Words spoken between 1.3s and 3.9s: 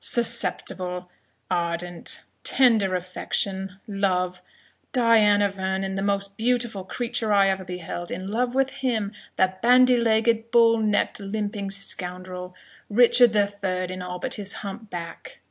ardent tender affection